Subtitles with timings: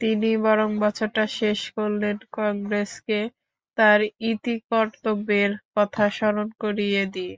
[0.00, 3.20] তিনি বরং বছরটা শেষ করলেন কংগ্রেসকে
[3.78, 4.00] তার
[4.30, 7.34] ইতিকর্তব্যের কথা স্মরণ করিয়ে দিয়ে।